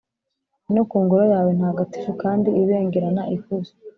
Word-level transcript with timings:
no 0.73 0.83
ku 0.89 0.95
ngoro 1.03 1.23
yawe 1.33 1.51
ntagatifu 1.57 2.11
kandi 2.21 2.49
ibengerana 2.61 3.21
ikuzo. 3.35 3.73